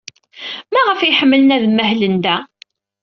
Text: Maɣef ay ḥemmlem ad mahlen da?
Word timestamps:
Maɣef 0.73 0.99
ay 1.01 1.13
ḥemmlem 1.19 1.49
ad 1.55 1.63
mahlen 1.77 2.15
da? 2.23 2.37